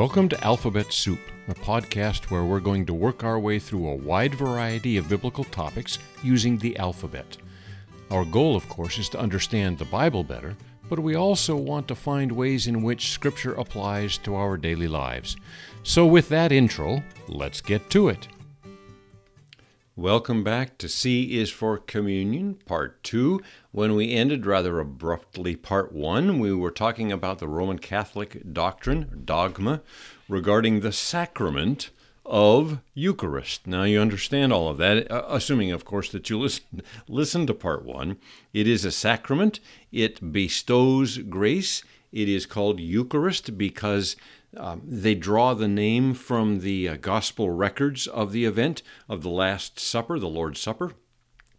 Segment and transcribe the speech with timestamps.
[0.00, 3.94] Welcome to Alphabet Soup, a podcast where we're going to work our way through a
[3.94, 7.36] wide variety of biblical topics using the alphabet.
[8.10, 10.56] Our goal, of course, is to understand the Bible better,
[10.88, 15.36] but we also want to find ways in which Scripture applies to our daily lives.
[15.82, 18.26] So, with that intro, let's get to it.
[19.96, 23.40] Welcome back to C is for Communion, Part 2.
[23.72, 29.22] When we ended rather abruptly Part 1, we were talking about the Roman Catholic doctrine,
[29.24, 29.82] dogma,
[30.28, 31.90] regarding the sacrament
[32.24, 33.66] of Eucharist.
[33.66, 37.52] Now you understand all of that, uh, assuming, of course, that you listen, listen to
[37.52, 38.16] Part 1.
[38.52, 39.58] It is a sacrament,
[39.90, 41.82] it bestows grace.
[42.12, 44.16] It is called Eucharist because
[44.56, 49.30] um, they draw the name from the uh, gospel records of the event of the
[49.30, 50.92] Last Supper, the Lord's Supper.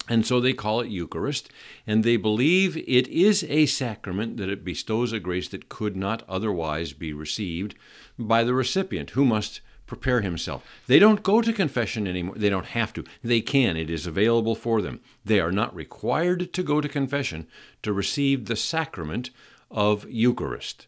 [0.10, 1.50] And so they call it Eucharist,
[1.88, 6.24] and they believe it is a sacrament that it bestows a grace that could not
[6.28, 7.76] otherwise be received
[8.18, 10.66] by the recipient, who must prepare himself.
[10.88, 12.36] They don't go to confession anymore.
[12.36, 13.04] They don't have to.
[13.24, 13.78] They can.
[13.78, 15.02] It is available for them.
[15.24, 17.48] They are not required to go to confession
[17.84, 19.30] to receive the sacrament
[19.70, 20.88] of Eucharist.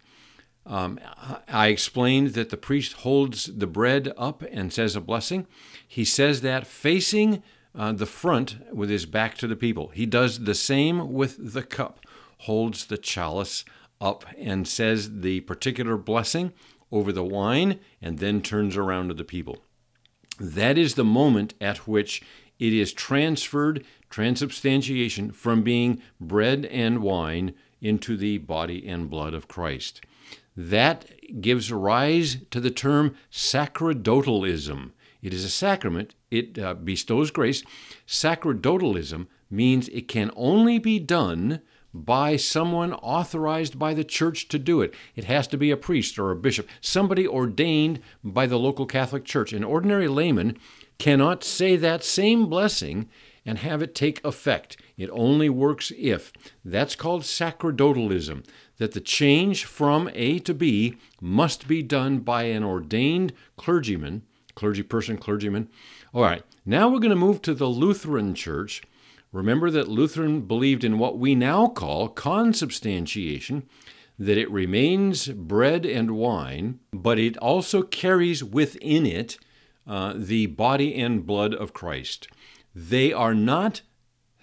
[0.66, 1.00] Um,
[1.50, 5.46] I explained that the priest holds the bread up and says a blessing.
[5.86, 7.44] He says that facing
[7.76, 9.90] uh, the front with his back to the people.
[9.90, 12.00] He does the same with the cup,
[12.40, 13.66] holds the chalice
[14.00, 16.54] up and says the particular blessing
[16.92, 19.58] over the wine, and then turns around to the people.
[20.40, 22.22] That is the moment at which
[22.60, 29.48] it is transferred, transubstantiation, from being bread and wine into the body and blood of
[29.48, 30.02] Christ.
[30.56, 34.92] That gives rise to the term sacerdotalism.
[35.22, 37.64] It is a sacrament, it uh, bestows grace.
[38.06, 41.62] Sacerdotalism means it can only be done
[41.94, 44.94] by someone authorized by the church to do it.
[45.16, 49.26] It has to be a priest or a bishop, somebody ordained by the local Catholic
[49.26, 49.54] Church.
[49.54, 50.58] An ordinary layman
[50.98, 53.10] cannot say that same blessing
[53.46, 54.78] and have it take effect.
[54.98, 56.32] It only works if.
[56.64, 58.44] That's called sacerdotalism,
[58.78, 64.24] that the change from A to B must be done by an ordained clergyman,
[64.56, 65.70] clergy person, clergyman.
[66.14, 68.82] All right, now we're going to move to the Lutheran Church.
[69.32, 73.64] Remember that Luther believed in what we now call consubstantiation,
[74.20, 79.38] that it remains bread and wine, but it also carries within it
[79.88, 82.28] uh, the body and blood of Christ.
[82.76, 83.82] They are not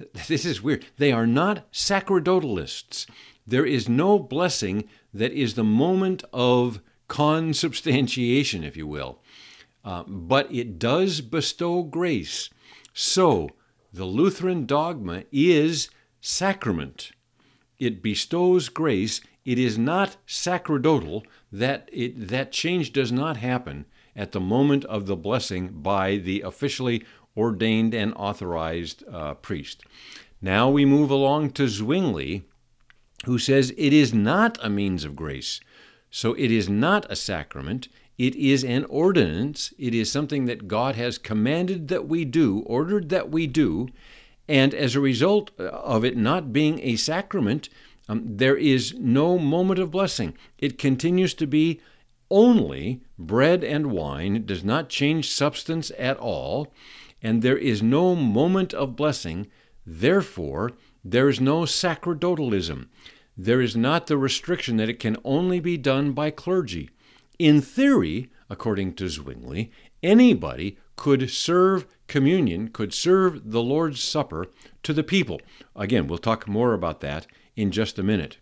[0.29, 0.87] this is weird.
[0.97, 3.07] They are not sacerdotalists.
[3.51, 9.19] There is no blessing that is the moment of consubstantiation, if you will.
[9.85, 12.49] Uh, but it does bestow grace.
[12.95, 13.51] So,
[13.93, 15.91] the Lutheran dogma is
[16.21, 17.11] sacrament.
[17.77, 19.21] It bestows grace.
[19.45, 21.25] It is not sacerdotal.
[21.51, 26.43] That, it, that change does not happen at the moment of the blessing by the
[26.43, 27.05] officially
[27.37, 29.83] ordained and authorized uh, priest.
[30.41, 32.45] Now we move along to Zwingli,
[33.27, 35.61] who says it is not a means of grace.
[36.11, 37.89] So it is not a sacrament.
[38.19, 39.73] It is an ordinance.
[39.79, 43.89] It is something that God has commanded that we do, ordered that we do.
[44.49, 47.69] And as a result uh, of it not being a sacrament,
[48.09, 50.37] um, there is no moment of blessing.
[50.59, 51.81] It continues to be
[52.31, 54.37] only bread and wine.
[54.37, 56.73] It does not change substance at all
[57.23, 59.47] and there is no moment of blessing.
[59.87, 60.73] Therefore,
[61.05, 62.89] there is no sacerdotalism.
[63.37, 66.91] There is not the restriction that it can only be done by clergy.
[67.39, 69.71] In theory, according to Zwingli,
[70.03, 74.47] anybody could serve communion, could serve the Lord's Supper
[74.83, 75.41] to the people.
[75.75, 78.37] Again, we'll talk more about that in just a minute.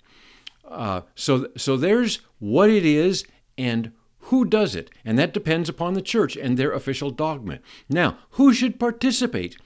[0.64, 3.24] Uh, so, so there's what it is
[3.56, 3.92] and
[4.22, 4.90] who does it?
[5.04, 7.60] And that depends upon the church and their official dogma.
[7.88, 9.56] Now, who should participate?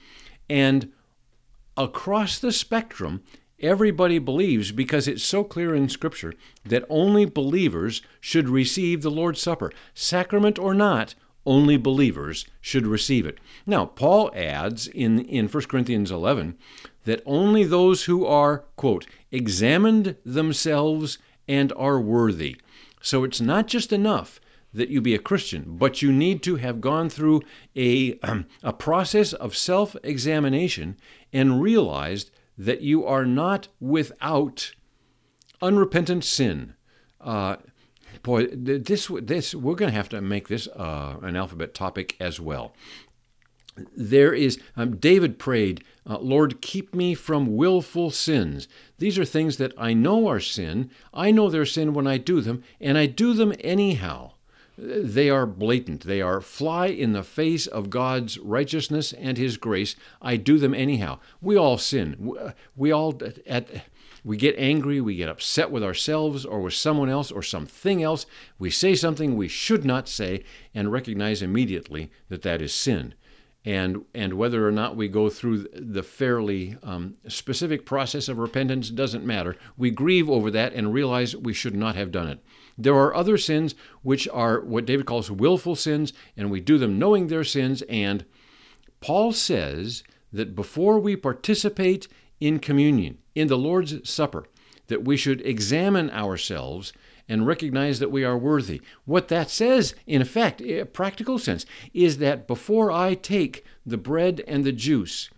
[0.49, 0.91] And
[1.77, 3.23] across the spectrum,
[3.59, 6.33] everybody believes because it's so clear in Scripture
[6.65, 9.71] that only believers should receive the Lord's Supper.
[9.93, 11.15] Sacrament or not,
[11.45, 13.37] only believers should receive it.
[13.65, 16.57] Now, Paul adds in, in 1 Corinthians 11
[17.05, 21.17] that only those who are, quote, examined themselves
[21.47, 22.55] and are worthy.
[23.01, 24.39] So it's not just enough
[24.73, 27.41] that you be a Christian, but you need to have gone through
[27.75, 30.97] a, um, a process of self examination
[31.31, 34.73] and realized that you are not without
[35.61, 36.73] unrepentant sin.
[37.21, 37.55] Uh,
[38.21, 42.39] boy, this this we're going to have to make this uh, an alphabet topic as
[42.39, 42.73] well.
[43.95, 48.67] There is um, David prayed, uh, Lord, keep me from willful sins.
[48.99, 50.91] These are things that I know are sin.
[51.11, 54.32] I know they're sin when I do them, and I do them anyhow.
[54.77, 56.05] They are blatant.
[56.05, 59.95] They are fly in the face of God's righteousness and His grace.
[60.21, 61.19] I do them anyhow.
[61.41, 62.35] We all sin.
[62.39, 63.85] Uh, we all at
[64.25, 68.25] we get angry, we get upset with ourselves or with someone else or something else.
[68.57, 73.15] We say something we should not say and recognize immediately that that is sin.
[73.65, 78.89] And, and whether or not we go through the fairly um, specific process of repentance
[78.89, 79.55] doesn't matter.
[79.77, 82.39] We grieve over that and realize we should not have done it.
[82.77, 86.99] There are other sins which are what David calls willful sins, and we do them
[86.99, 87.83] knowing they're sins.
[87.83, 88.25] And
[88.99, 92.07] Paul says that before we participate
[92.39, 94.45] in communion, in the Lord's Supper,
[94.87, 96.91] that we should examine ourselves
[97.27, 98.81] and recognize that we are worthy.
[99.05, 104.43] What that says, in effect, a practical sense, is that before I take the bread
[104.47, 105.29] and the juice,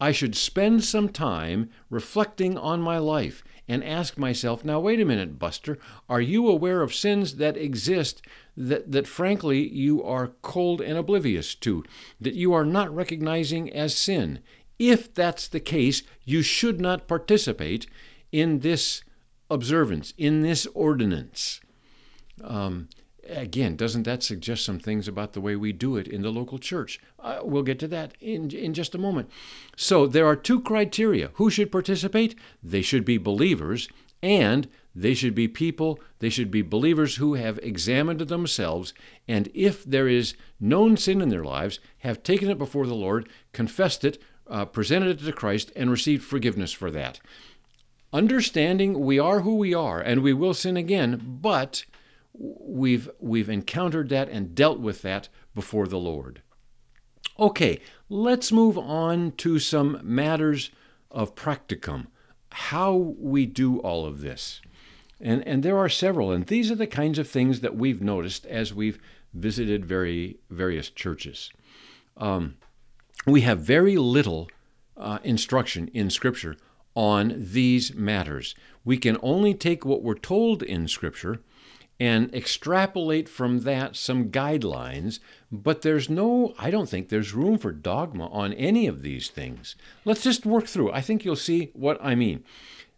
[0.00, 5.04] I should spend some time reflecting on my life and ask myself, now wait a
[5.04, 8.22] minute, Buster, are you aware of sins that exist
[8.56, 11.84] that, that frankly you are cold and oblivious to,
[12.20, 14.38] that you are not recognizing as sin?
[14.78, 17.86] If that's the case, you should not participate
[18.32, 19.02] in this
[19.50, 21.60] observance, in this ordinance.
[22.42, 22.88] Um,
[23.28, 26.58] again, doesn't that suggest some things about the way we do it in the local
[26.58, 27.00] church?
[27.18, 29.30] Uh, we'll get to that in, in just a moment.
[29.76, 31.30] So, there are two criteria.
[31.34, 32.34] Who should participate?
[32.62, 33.88] They should be believers,
[34.22, 38.92] and they should be people, they should be believers who have examined themselves,
[39.28, 43.28] and if there is known sin in their lives, have taken it before the Lord,
[43.52, 47.20] confessed it, uh, presented it to Christ, and received forgiveness for that.
[48.12, 51.84] Understanding we are who we are and we will sin again, but
[52.32, 56.42] we've, we've encountered that and dealt with that before the Lord.
[57.38, 60.70] Okay, let's move on to some matters
[61.10, 62.06] of practicum,
[62.50, 64.60] how we do all of this.
[65.20, 68.46] And, and there are several, and these are the kinds of things that we've noticed
[68.46, 68.98] as we've
[69.34, 71.50] visited very various churches.
[72.16, 72.56] Um,
[73.26, 74.48] we have very little
[74.96, 76.56] uh, instruction in Scripture
[76.98, 78.56] on these matters.
[78.84, 81.38] We can only take what we're told in Scripture
[82.00, 85.20] and extrapolate from that some guidelines,
[85.52, 89.76] but there's no, I don't think there's room for dogma on any of these things.
[90.04, 90.90] Let's just work through.
[90.90, 92.42] I think you'll see what I mean.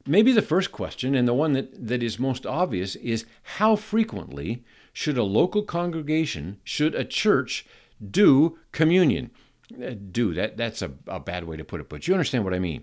[0.07, 4.65] Maybe the first question, and the one that, that is most obvious, is how frequently
[4.95, 7.67] should a local congregation, should a church
[8.11, 9.31] do communion?
[9.71, 12.53] Uh, do that that's a, a bad way to put it but you understand what
[12.53, 12.83] i mean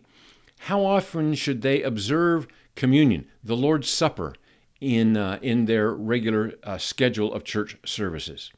[0.60, 4.34] how often should they observe communion the lord's supper
[4.80, 8.52] in uh, in their regular uh, schedule of church services?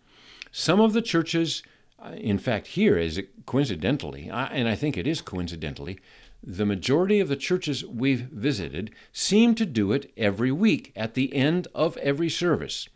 [0.51, 1.63] Some of the churches
[1.99, 5.99] uh, in fact here is coincidentally and i think it is coincidentally
[6.41, 11.33] the majority of the churches we've visited seem to do it every week at the
[11.35, 12.87] end of every service.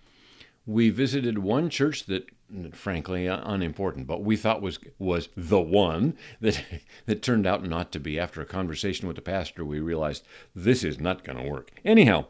[0.65, 2.29] We visited one church that
[2.73, 6.63] frankly uh, unimportant, but we thought was was the one that
[7.05, 8.19] that turned out not to be.
[8.19, 11.71] After a conversation with the pastor, we realized this is not going to work.
[11.83, 12.25] Anyhow,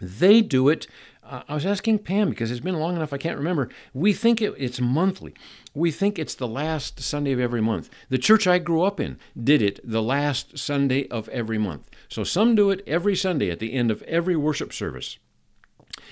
[0.00, 0.86] they do it.
[1.22, 3.68] Uh, I was asking Pam because it's been long enough I can't remember.
[3.92, 5.34] We think it, it's monthly.
[5.74, 7.90] We think it's the last Sunday of every month.
[8.08, 11.88] The church I grew up in did it the last Sunday of every month.
[12.08, 15.18] So some do it every Sunday at the end of every worship service.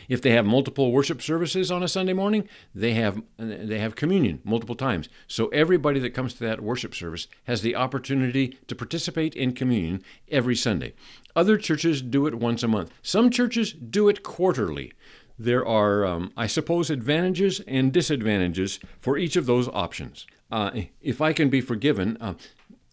[0.08, 4.40] If they have multiple worship services on a Sunday morning, they have they have communion
[4.44, 5.08] multiple times.
[5.26, 10.02] So everybody that comes to that worship service has the opportunity to participate in communion
[10.28, 10.94] every Sunday.
[11.36, 12.90] Other churches do it once a month.
[13.02, 14.92] Some churches do it quarterly.
[15.38, 20.26] There are, um, I suppose, advantages and disadvantages for each of those options.
[20.50, 20.70] Uh,
[21.00, 22.34] if I can be forgiven, uh,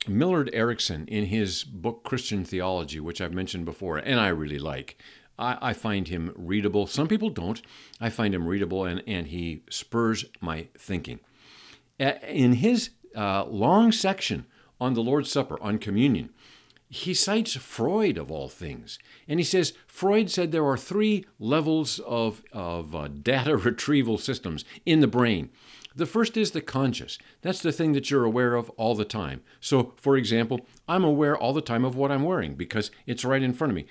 [0.08, 5.02] Millard Erickson, in his book Christian Theology, which I've mentioned before, and I really like,
[5.38, 6.88] I, I, find him readable.
[6.88, 7.62] Some people don't.
[8.00, 11.20] I find him readable, and, and he spurs my thinking.
[12.00, 14.46] In his uh, long section
[14.80, 16.30] on the Lord's Supper, on communion,
[16.90, 19.00] he cites Freud of all things.
[19.28, 24.66] And he says Freud said there are three levels of, of uh, data retrieval systems
[24.86, 25.50] in the brain.
[25.96, 27.18] The first is the conscious.
[27.42, 29.42] That's the thing that you're aware of all the time.
[29.62, 33.42] So, for example, I'm aware all the time of what I'm wearing because it's right
[33.42, 33.86] in front of me.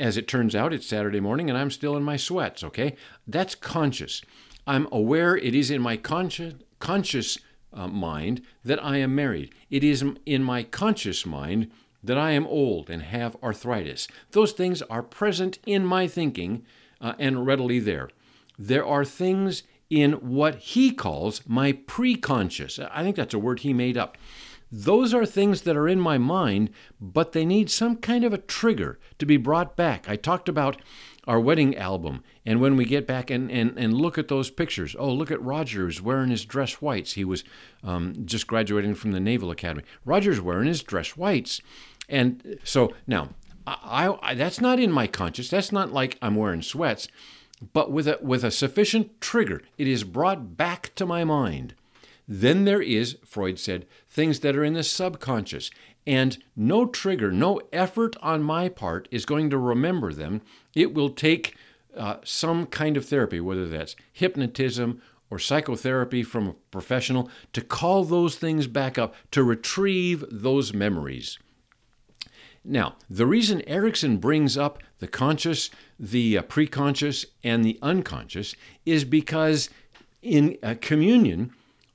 [0.00, 2.96] As it turns out, it's Saturday morning and I'm still in my sweats, okay?
[3.26, 4.22] That's conscious.
[4.66, 7.38] I'm aware it is in my conscious, conscious
[7.70, 9.54] uh, mind that I am married.
[9.68, 11.70] It is in my conscious mind
[12.02, 14.08] that I am old and have arthritis.
[14.30, 16.64] Those things are present in my thinking
[17.02, 18.08] uh, and readily there.
[18.58, 22.78] There are things in what he calls my preconscious.
[22.90, 24.16] I think that's a word he made up.
[24.72, 28.38] Those are things that are in my mind, but they need some kind of a
[28.38, 30.08] trigger to be brought back.
[30.08, 30.80] I talked about
[31.26, 34.96] our wedding album, and when we get back and, and, and look at those pictures,
[34.98, 37.14] oh, look at Rogers wearing his dress whites.
[37.14, 37.44] He was
[37.82, 39.84] um, just graduating from the Naval Academy.
[40.04, 41.60] Rogers wearing his dress whites.
[42.08, 43.30] And so now,
[43.66, 45.50] I, I, that's not in my conscience.
[45.50, 47.08] That's not like I'm wearing sweats,
[47.72, 51.74] but with a, with a sufficient trigger, it is brought back to my mind.
[52.32, 55.68] Then there is, Freud said, things that are in the subconscious.
[56.06, 60.40] And no trigger, no effort on my part is going to remember them.
[60.72, 61.56] It will take
[61.96, 68.04] uh, some kind of therapy, whether that's hypnotism or psychotherapy from a professional, to call
[68.04, 71.36] those things back up, to retrieve those memories.
[72.64, 75.68] Now, the reason Erickson brings up the conscious,
[75.98, 78.54] the uh, preconscious, and the unconscious
[78.86, 79.68] is because
[80.22, 81.52] in uh, communion,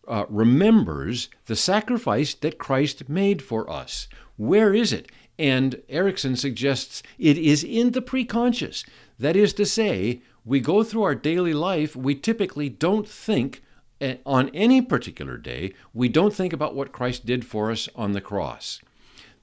[0.07, 4.07] uh, remembers the sacrifice that Christ made for us.
[4.37, 5.11] Where is it?
[5.37, 8.85] And Erickson suggests it is in the preconscious.
[9.19, 13.63] That is to say, we go through our daily life, we typically don't think
[13.99, 18.11] eh, on any particular day, we don't think about what Christ did for us on
[18.11, 18.81] the cross.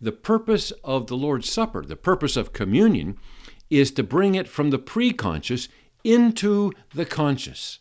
[0.01, 3.19] The purpose of the Lord's Supper, the purpose of communion,
[3.71, 5.69] is to bring it from the preconscious
[6.05, 7.79] into the conscious.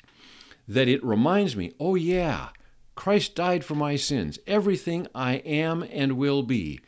[0.68, 2.50] That it reminds me, oh, yeah,
[2.96, 4.40] Christ died for my sins.
[4.46, 6.80] Everything I am and will be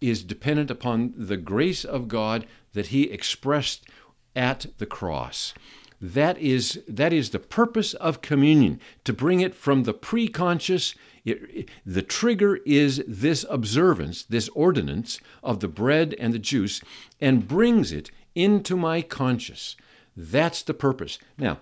[0.00, 3.86] is dependent upon the grace of God that He expressed
[4.34, 5.54] at the cross.
[6.00, 10.94] That is, that is the purpose of communion, to bring it from the preconscious.
[11.24, 16.82] It, the trigger is this observance, this ordinance of the bread and the juice,
[17.20, 19.74] and brings it into my conscious.
[20.14, 21.18] That's the purpose.
[21.38, 21.58] Now,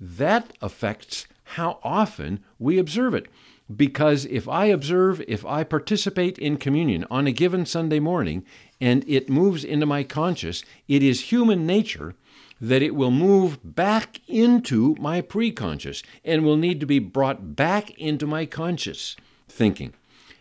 [0.00, 3.28] that affects how often we observe it.
[3.74, 8.44] Because if I observe, if I participate in communion on a given Sunday morning
[8.80, 12.14] and it moves into my conscious, it is human nature
[12.60, 17.90] that it will move back into my preconscious and will need to be brought back
[17.98, 19.16] into my conscious
[19.48, 19.94] thinking.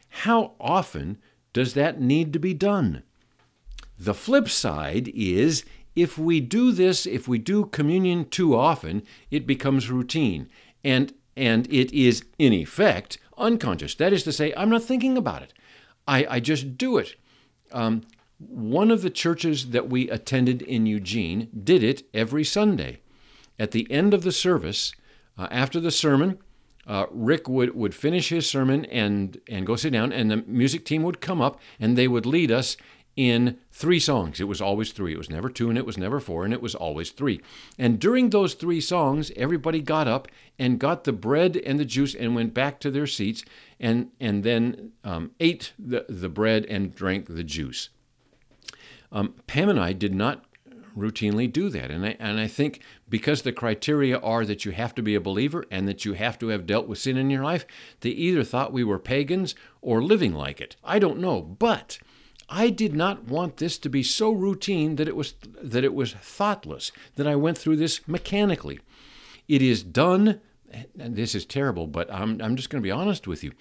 [0.10, 1.18] How often
[1.54, 3.04] does that need to be done?
[3.98, 5.64] The flip side is
[5.96, 10.50] if we do this, if we do communion too often, it becomes routine.
[10.84, 13.96] And and it is, in effect, unconscious.
[13.96, 15.54] That is to say, I'm not thinking about it.
[16.08, 17.16] I, I just do it.
[17.72, 18.04] Um,
[18.38, 23.00] one of the churches that we attended in Eugene did it every Sunday.
[23.58, 24.94] At the end of the service,
[25.38, 26.40] uh, after the sermon,
[26.86, 30.86] uh, Rick would, would finish his sermon and, and go sit down, and the music
[30.86, 32.76] team would come up and they would lead us
[33.16, 34.40] in three songs.
[34.40, 35.14] It was always three.
[35.14, 37.42] It was never two and it was never four and it was always three.
[37.78, 40.28] And during those three songs, everybody got up
[40.58, 43.44] and got the bread and the juice and went back to their seats
[43.80, 47.90] and, and then um, ate the, the bread and drank the juice.
[49.12, 50.46] Um, Pam and I did not
[50.98, 51.92] routinely do that.
[51.92, 55.22] And I, and I think because the criteria are that you have to be a
[55.22, 57.66] believer and that you have to have dealt with sin in your life,
[58.02, 60.76] they either thought we were pagans or living like it.
[60.84, 61.42] I don't know.
[61.42, 62.00] But
[62.50, 66.14] I did not want this to be so routine that it was that it was
[66.14, 68.80] thoughtless, that I went through this mechanically.
[69.48, 70.42] It is done
[71.00, 73.52] and this is terrible, but I'm, I'm just going to be honest with you.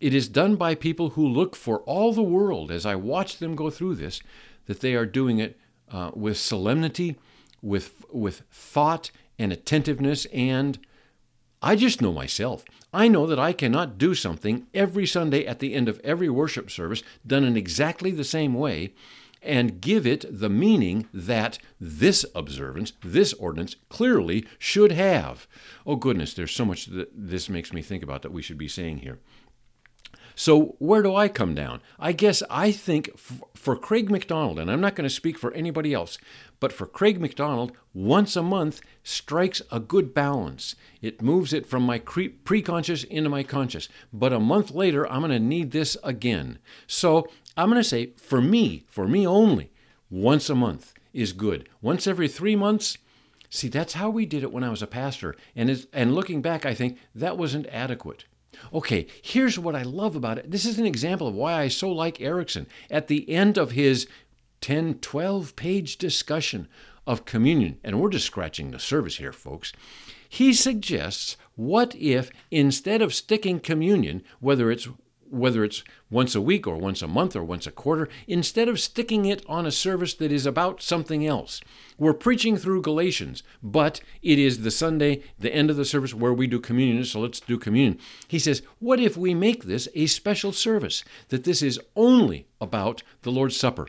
[0.00, 3.54] It is done by people who look for all the world, as I watch them
[3.54, 4.20] go through this,
[4.66, 5.58] that they are doing it
[5.90, 7.16] uh, with solemnity,
[7.60, 10.78] with, with thought and attentiveness, and
[11.62, 12.64] I just know myself.
[12.92, 16.70] I know that I cannot do something every Sunday at the end of every worship
[16.70, 18.92] service done in exactly the same way
[19.42, 25.46] and give it the meaning that this observance, this ordinance, clearly should have.
[25.86, 28.68] Oh, goodness, there's so much that this makes me think about that we should be
[28.68, 29.18] saying here.
[30.34, 31.80] So, where do I come down?
[31.98, 35.92] I guess I think for Craig McDonald, and I'm not going to speak for anybody
[35.92, 36.18] else,
[36.60, 40.74] but for Craig McDonald, once a month strikes a good balance.
[41.00, 43.88] It moves it from my preconscious into my conscious.
[44.12, 46.58] But a month later, I'm going to need this again.
[46.86, 49.70] So, I'm going to say for me, for me only,
[50.10, 51.68] once a month is good.
[51.80, 52.96] Once every three months,
[53.50, 55.36] see, that's how we did it when I was a pastor.
[55.54, 58.24] And, and looking back, I think that wasn't adequate.
[58.72, 60.50] Okay, here's what I love about it.
[60.50, 62.66] This is an example of why I so like Erickson.
[62.90, 64.06] At the end of his
[64.60, 66.68] 10, 12 page discussion
[67.06, 69.72] of communion, and we're just scratching the surface here, folks,
[70.28, 74.88] he suggests what if instead of sticking communion, whether it's
[75.32, 78.78] whether it's once a week or once a month or once a quarter, instead of
[78.78, 81.60] sticking it on a service that is about something else.
[81.98, 86.34] We're preaching through Galatians, but it is the Sunday, the end of the service where
[86.34, 87.98] we do communion, so let's do communion.
[88.28, 91.04] He says, What if we make this a special service?
[91.28, 93.86] That this is only about the Lord's Supper.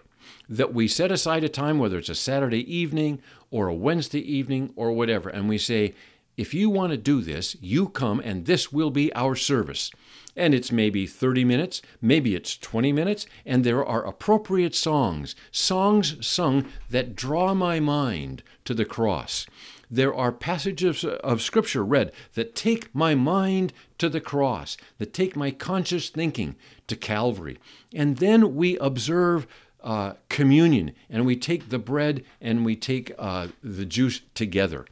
[0.50, 3.22] that we set aside a time, whether it's a Saturday evening
[3.52, 5.94] or a Wednesday evening or whatever, and we say,
[6.36, 9.92] if you want to do this, you come and this will be our service.
[10.36, 16.26] And it's maybe 30 minutes, maybe it's 20 minutes, and there are appropriate songs, songs
[16.26, 19.46] sung that draw my mind to the cross.
[19.92, 25.36] There are passages of Scripture read that take my mind to the cross, that take
[25.36, 26.56] my conscious thinking
[26.88, 27.60] to Calvary.
[27.94, 29.46] And then we observe
[29.84, 34.86] uh, communion and we take the bread and we take uh, the juice together.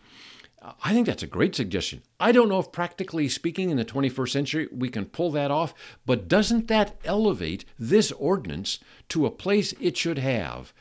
[0.61, 2.03] I think that's a great suggestion.
[2.19, 5.73] I don't know if practically speaking in the 21st century we can pull that off,
[6.05, 10.71] but doesn't that elevate this ordinance to a place it should have?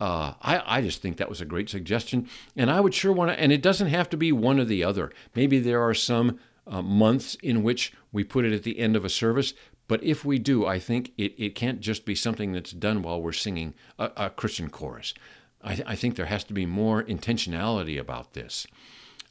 [0.00, 2.28] Uh, I, I just think that was a great suggestion.
[2.56, 4.82] And I would sure want to, and it doesn't have to be one or the
[4.84, 5.12] other.
[5.34, 9.04] Maybe there are some uh, months in which we put it at the end of
[9.04, 9.54] a service.
[9.86, 13.22] But if we do, I think it, it can't just be something that's done while
[13.22, 15.14] we're singing a, a Christian chorus.
[15.62, 18.66] I, I think there has to be more intentionality about this.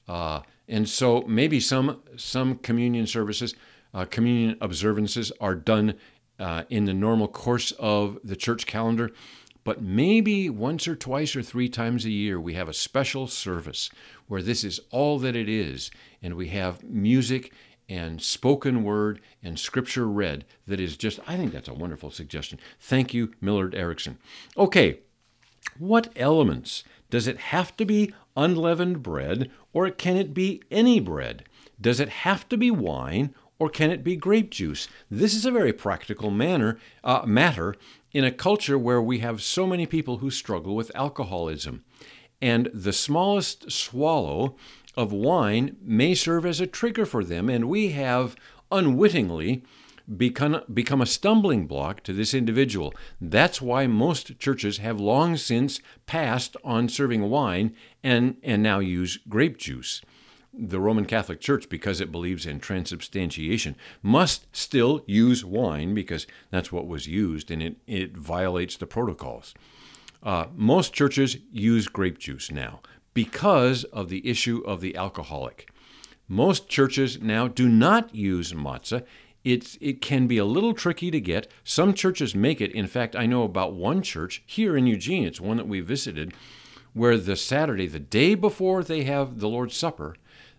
[0.08, 3.56] Uh, and so maybe some some communion services,
[3.94, 5.96] uh, communion observances are done
[6.40, 9.12] uh, in the normal course of the church calendar,
[9.64, 13.90] but maybe once or twice or three times a year we have a special service
[14.28, 17.54] where this is all that it is, and we have music
[17.90, 22.60] and spoken word and scripture read that is just, I think that's a wonderful suggestion.
[22.80, 24.18] Thank you, Millard Erickson.
[24.58, 25.00] Okay,
[25.80, 26.84] what elements?
[27.10, 31.44] Does it have to be unleavened bread or can it be any bread?
[31.82, 34.88] Does it have to be wine or can it be grape juice?
[35.12, 37.76] This is a very practical manner, uh, matter
[38.14, 41.84] in a culture where we have so many people who struggle with alcoholism.
[42.42, 44.56] And the smallest swallow
[44.96, 48.36] of wine may serve as a trigger for them, and we have
[48.72, 49.64] unwittingly
[50.16, 52.94] become, become a stumbling block to this individual.
[53.20, 59.20] That's why most churches have long since passed on serving wine and, and now use
[59.28, 60.02] grape juice.
[60.54, 66.72] The Roman Catholic Church, because it believes in transubstantiation, must still use wine because that's
[66.72, 69.54] what was used and it, it violates the protocols.
[70.24, 72.80] Uh, most churches use grape juice now
[73.14, 75.70] because of the issue of the alcoholic.
[76.28, 79.06] Most churches now do not use matzah
[79.54, 81.48] it's, it can be a little tricky to get.
[81.64, 82.72] Some churches make it.
[82.72, 86.34] In fact, I know about one church here in Eugene, it's one that we visited,
[86.94, 90.16] where the Saturday, the day before they have the Lord's Supper,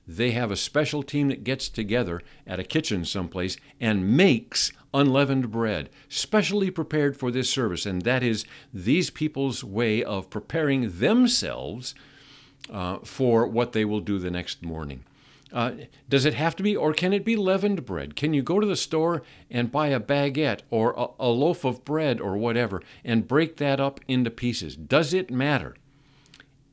[0.07, 5.51] they have a special team that gets together at a kitchen someplace and makes unleavened
[5.51, 7.85] bread, specially prepared for this service.
[7.85, 11.95] And that is these people's way of preparing themselves
[12.73, 15.05] uh, for what they will do the next morning.
[15.53, 15.73] Uh,
[16.09, 18.17] does it have to be, or can it be leavened bread?
[18.17, 21.85] Can you go to the store and buy a baguette or a, a loaf of
[21.85, 24.77] bread or whatever and break that up into pieces?
[24.77, 25.75] Does it matter?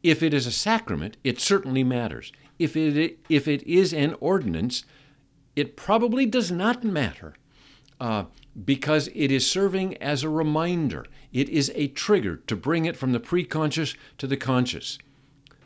[0.03, 2.31] If it is a sacrament, it certainly matters.
[2.59, 4.83] If it, if it is an ordinance,
[5.55, 7.33] it probably does not matter
[7.99, 8.25] uh,
[8.65, 11.05] because it is serving as a reminder.
[11.31, 14.97] It is a trigger to bring it from the preconscious to the conscious.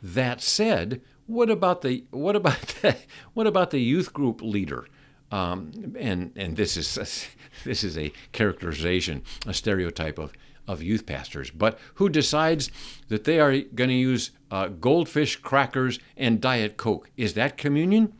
[0.02, 2.96] That said, what about the what about the,
[3.34, 4.86] what about the youth group leader?
[5.30, 6.94] Um, and and this is
[7.64, 10.32] this is a characterization, a stereotype of
[10.66, 12.70] of youth pastors, but who decides
[13.08, 17.10] that they are going to use uh, goldfish crackers and diet coke?
[17.16, 18.12] Is that communion?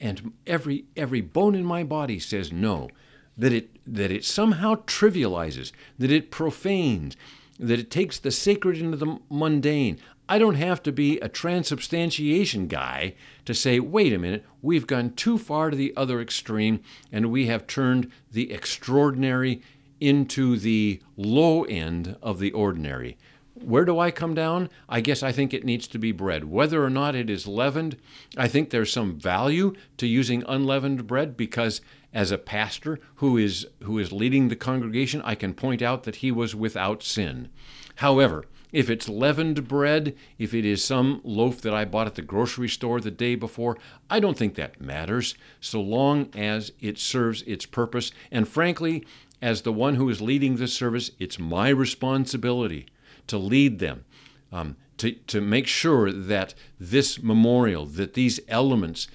[0.00, 2.88] And every every bone in my body says no.
[3.36, 7.16] That it that it somehow trivializes, that it profanes,
[7.58, 9.98] that it takes the sacred into the mundane.
[10.28, 15.12] I don't have to be a transubstantiation guy to say, wait a minute, we've gone
[15.12, 16.80] too far to the other extreme
[17.12, 19.60] and we have turned the extraordinary
[20.00, 23.18] into the low end of the ordinary.
[23.54, 24.70] Where do I come down?
[24.88, 26.44] I guess I think it needs to be bread.
[26.44, 27.96] Whether or not it is leavened,
[28.36, 31.80] I think there's some value to using unleavened bread because
[32.12, 36.16] as a pastor who is who is leading the congregation, I can point out that
[36.16, 37.48] he was without sin.
[37.96, 42.22] However, if it's leavened bread, if it is some loaf that I bought at the
[42.22, 43.78] grocery store the day before,
[44.10, 48.10] I don't think that matters, so long as it serves its purpose.
[48.32, 49.06] And frankly,
[49.40, 52.86] as the one who is leading this service, it's my responsibility
[53.28, 54.04] to lead them,
[54.50, 59.06] um, to, to make sure that this memorial, that these elements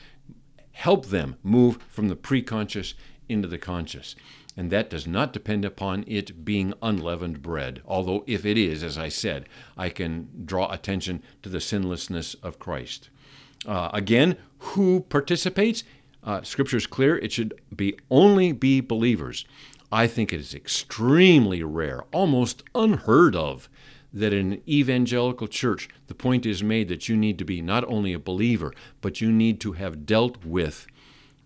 [0.71, 2.93] help them move from the preconscious
[3.27, 4.15] into the conscious
[4.59, 7.81] and that does not depend upon it being unleavened bread.
[7.85, 12.59] Although, if it is, as I said, I can draw attention to the sinlessness of
[12.59, 13.09] Christ.
[13.65, 15.85] Uh, again, who participates?
[16.25, 17.17] Uh, scripture is clear.
[17.19, 19.45] It should be only be believers.
[19.93, 23.69] I think it is extremely rare, almost unheard of,
[24.11, 27.85] that in an evangelical church the point is made that you need to be not
[27.85, 30.85] only a believer, but you need to have dealt with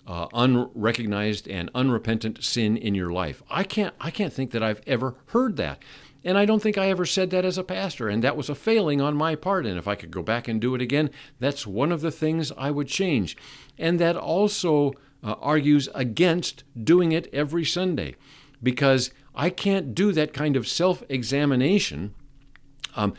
[0.05, 3.41] uh, unrecognized and unrepentant sin in your life.
[3.49, 5.81] I can't, I can't think that I've ever heard that.
[6.25, 8.55] And I don't think I ever said that as a pastor, and that was a
[8.55, 9.65] failing on my part.
[9.65, 12.51] And if I could go back and do it again, that's one of the things
[12.57, 13.35] I would change.
[13.77, 18.15] And that also uh, argues against doing it every Sunday,
[18.61, 22.13] because I can't do that kind of self examination
[22.95, 23.13] um,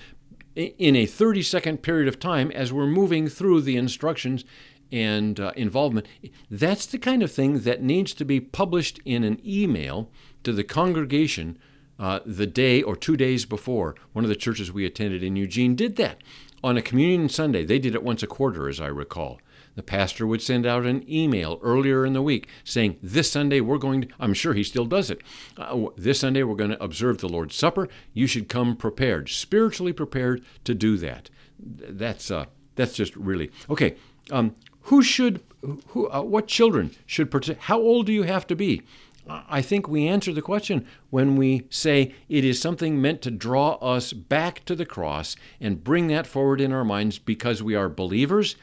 [0.55, 4.45] in a 30 second period of time as we're moving through the instructions
[4.93, 6.07] and uh, involvement.
[6.51, 10.11] That's the kind of thing that needs to be published in an email
[10.45, 11.59] to the congregation
[11.99, 13.95] uh, the day or two days before.
[14.13, 16.23] One of the churches we attended in Eugene did that
[16.63, 17.65] on a communion Sunday.
[17.65, 19.39] They did it once a quarter, as I recall.
[19.75, 23.79] The pastor would send out an email earlier in the week saying, This Sunday we're
[23.79, 25.21] going to, I'm sure he still does it.
[25.57, 27.89] Uh, this Sunday we're going to observe the Lord's Supper.
[28.13, 31.29] You should come prepared, spiritually prepared to do that.
[31.59, 33.51] That's, uh, that's just really.
[33.69, 33.97] Okay,
[34.31, 35.41] um, who should,
[35.89, 37.65] who, uh, what children should participate?
[37.65, 38.83] How old do you have to be?
[39.27, 43.77] I think we answer the question when we say it is something meant to draw
[43.77, 47.89] us back to the cross and bring that forward in our minds because we are
[47.89, 48.57] believers,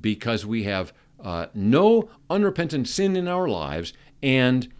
[0.00, 4.72] because we have uh, no unrepentant sin in our lives, and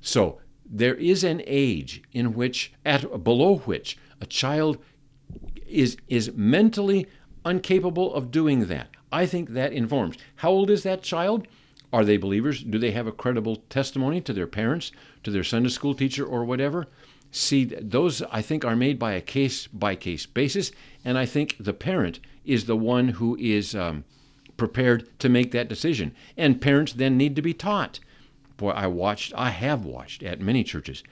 [0.00, 4.78] so there is an age in which, at below which, a child
[5.66, 7.06] is is mentally
[7.44, 8.88] incapable of doing that.
[9.12, 10.16] I think that informs.
[10.36, 11.46] How old is that child?
[11.92, 12.62] Are they believers?
[12.62, 14.92] Do they have a credible testimony to their parents,
[15.24, 16.86] to their Sunday school teacher, or whatever?
[17.32, 20.72] See, those I think are made by a case by case basis,
[21.04, 24.04] and I think the parent is the one who is um,
[24.56, 26.14] prepared to make that decision.
[26.36, 28.00] And parents then need to be taught.
[28.56, 31.02] Boy, I watched, I have watched at many churches.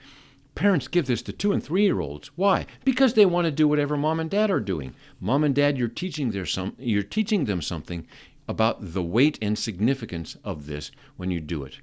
[0.59, 2.31] Parents give this to two and three year olds.
[2.35, 2.65] Why?
[2.83, 4.93] Because they want to do whatever mom and dad are doing.
[5.21, 8.05] Mom and dad, you're teaching, their some, you're teaching them something
[8.45, 11.77] about the weight and significance of this when you do it.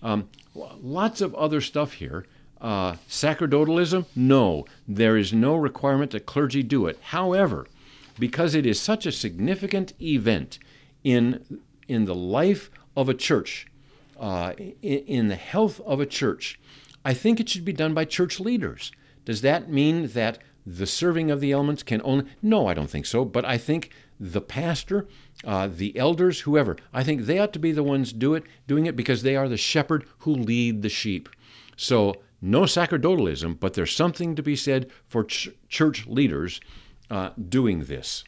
[0.00, 2.24] Um, lots of other stuff here.
[2.60, 4.06] Uh, sacerdotalism?
[4.14, 7.00] No, there is no requirement that clergy do it.
[7.02, 7.66] However,
[8.16, 10.60] because it is such a significant event
[11.02, 13.66] in, in the life of a church,
[14.20, 16.60] uh, in, in the health of a church,
[17.04, 18.92] I think it should be done by church leaders.
[19.24, 22.26] Does that mean that the serving of the elements can only?
[22.42, 23.24] No, I don't think so.
[23.24, 25.08] But I think the pastor,
[25.44, 28.86] uh, the elders, whoever, I think they ought to be the ones do it, doing
[28.86, 31.28] it because they are the shepherd who lead the sheep.
[31.76, 36.60] So no sacerdotalism, but there's something to be said for ch- church leaders
[37.10, 38.24] uh, doing this.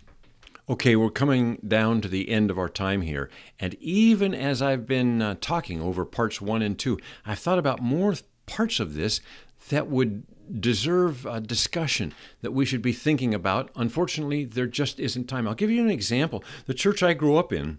[0.69, 3.29] Okay, we're coming down to the end of our time here.
[3.59, 7.83] And even as I've been uh, talking over parts one and two, I've thought about
[7.83, 8.15] more
[8.57, 9.21] parts of this
[9.69, 10.25] that would
[10.61, 12.13] deserve a discussion
[12.43, 13.71] that we should be thinking about.
[13.75, 15.47] Unfortunately, there just isn't time.
[15.47, 16.45] I'll give you an example.
[16.67, 17.79] The church I grew up in,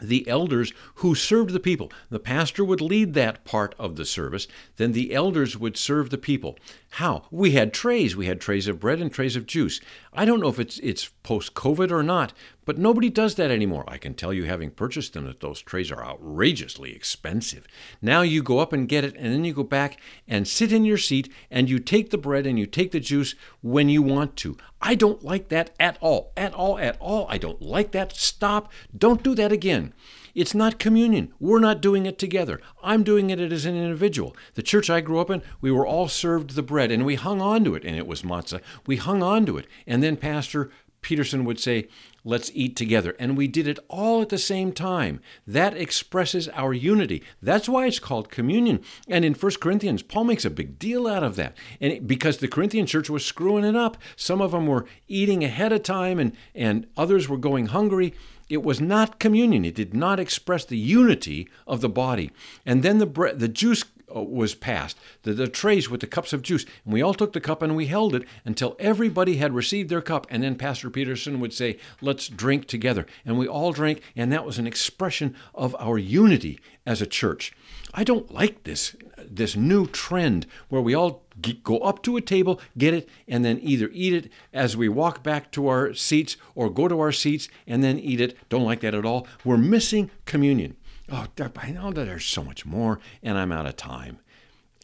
[0.00, 1.90] the elders who served the people.
[2.08, 6.18] The pastor would lead that part of the service, then the elders would serve the
[6.18, 6.56] people.
[6.90, 7.26] How?
[7.30, 8.16] We had trays.
[8.16, 9.80] We had trays of bread and trays of juice.
[10.12, 12.32] I don't know if it's it's post-COVID or not,
[12.68, 13.82] but nobody does that anymore.
[13.88, 17.66] I can tell you having purchased them that those trays are outrageously expensive.
[18.02, 20.84] Now you go up and get it and then you go back and sit in
[20.84, 24.36] your seat and you take the bread and you take the juice when you want
[24.36, 24.58] to.
[24.82, 26.30] I don't like that at all.
[26.36, 27.24] At all at all.
[27.30, 28.14] I don't like that.
[28.14, 28.70] Stop.
[28.94, 29.94] Don't do that again.
[30.34, 31.32] It's not communion.
[31.40, 32.60] We're not doing it together.
[32.82, 34.36] I'm doing it as an individual.
[34.54, 37.40] The church I grew up in, we were all served the bread and we hung
[37.40, 38.60] on to it, and it was matzah.
[38.86, 39.66] We hung on to it.
[39.86, 40.70] And then Pastor
[41.02, 41.88] Peterson would say,
[42.28, 43.16] Let's eat together.
[43.18, 45.20] And we did it all at the same time.
[45.46, 47.22] That expresses our unity.
[47.40, 48.80] That's why it's called communion.
[49.08, 51.56] And in 1 Corinthians, Paul makes a big deal out of that.
[51.80, 55.72] And because the Corinthian church was screwing it up, some of them were eating ahead
[55.72, 58.12] of time and, and others were going hungry.
[58.50, 59.64] It was not communion.
[59.64, 62.30] It did not express the unity of the body.
[62.66, 66.32] And then the bread, the juice Uh, was passed, the, the trays with the cups
[66.32, 66.64] of juice.
[66.84, 70.00] And we all took the cup and we held it until everybody had received their
[70.00, 70.26] cup.
[70.30, 73.06] And then Pastor Peterson would say, Let's drink together.
[73.26, 77.52] And we all drank, and that was an expression of our unity as a church.
[77.92, 78.96] I don't like this
[79.30, 81.24] this new trend where we all
[81.62, 85.22] go up to a table, get it, and then either eat it as we walk
[85.22, 88.36] back to our seats or go to our seats and then eat it.
[88.48, 89.26] Don't like that at all.
[89.44, 90.76] We're missing communion.
[91.10, 94.18] Oh, I know that there's so much more, and I'm out of time.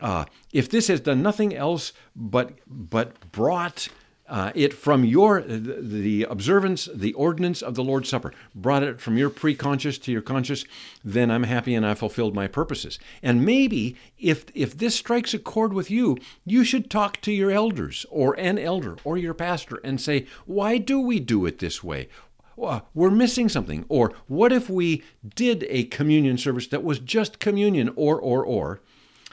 [0.01, 3.89] Uh, if this has done nothing else but but brought
[4.27, 9.01] uh, it from your the, the observance, the ordinance of the Lord's Supper, brought it
[9.01, 10.65] from your pre-conscious to your conscious,
[11.05, 12.99] then I'm happy and I fulfilled my purposes.
[13.23, 17.51] And maybe if if this strikes a chord with you, you should talk to your
[17.51, 21.85] elders or an elder or your pastor and say, why do we do it this
[21.85, 22.09] way?
[22.57, 23.85] We're missing something.
[23.89, 25.03] Or what if we
[25.35, 28.81] did a communion service that was just communion, or, or, or?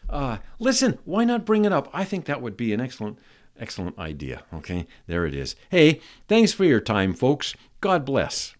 [0.09, 1.89] Uh, listen, why not bring it up?
[1.93, 3.19] I think that would be an excellent,
[3.59, 4.43] excellent idea.
[4.53, 5.55] Okay, there it is.
[5.69, 7.55] Hey, thanks for your time, folks.
[7.79, 8.55] God bless.